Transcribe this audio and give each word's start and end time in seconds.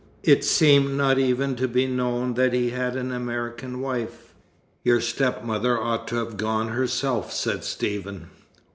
It 0.23 0.43
seemed 0.43 0.95
not 0.97 1.19
even 1.19 1.55
to 1.57 1.67
be 1.67 1.85
known 1.85 2.33
that 2.33 2.53
he 2.53 2.71
had 2.71 2.95
an 2.95 3.11
American 3.11 3.81
wife." 3.81 4.33
"Your 4.83 4.99
stepmother 4.99 5.79
ought 5.79 6.07
to 6.07 6.15
have 6.15 6.37
gone 6.37 6.69
herself," 6.69 7.31
said 7.31 7.63
Stephen. 7.63 8.31